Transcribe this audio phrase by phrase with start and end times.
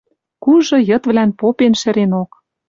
[0.43, 2.29] Кужы йыдвлӓн попен шӹренок.